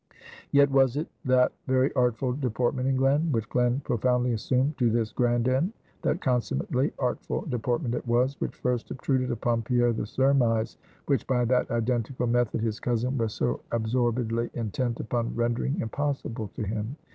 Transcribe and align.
Yet 0.51 0.71
was 0.71 0.97
it 0.97 1.07
that 1.25 1.51
very 1.67 1.93
artful 1.93 2.33
deportment 2.33 2.87
in 2.87 2.95
Glen, 2.95 3.31
which 3.31 3.47
Glen 3.49 3.81
profoundly 3.81 4.33
assumed 4.33 4.75
to 4.79 4.89
this 4.89 5.11
grand 5.11 5.47
end; 5.47 5.73
that 6.01 6.21
consummately 6.21 6.91
artful 6.97 7.41
deportment 7.43 7.93
it 7.93 8.07
was, 8.07 8.35
which 8.41 8.55
first 8.55 8.89
obtruded 8.89 9.29
upon 9.29 9.61
Pierre 9.61 9.93
the 9.93 10.07
surmise, 10.07 10.79
which 11.05 11.27
by 11.27 11.45
that 11.45 11.69
identical 11.69 12.25
method 12.25 12.61
his 12.61 12.79
cousin 12.79 13.15
was 13.15 13.33
so 13.35 13.59
absorbedly 13.71 14.49
intent 14.55 14.99
upon 14.99 15.35
rendering 15.35 15.79
impossible 15.79 16.47
to 16.55 16.63
him. 16.63 16.95